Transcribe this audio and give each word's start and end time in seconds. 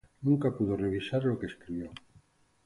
Nunca 0.23 0.49
pudo 0.49 0.75
revisar 0.75 1.23
lo 1.25 1.37
que 1.37 1.45
escribió. 1.45 1.91